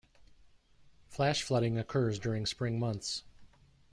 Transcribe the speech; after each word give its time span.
Flash 1.05 1.43
flooding 1.43 1.77
occurs 1.77 2.17
during 2.17 2.47
spring 2.47 2.79
months. 2.79 3.21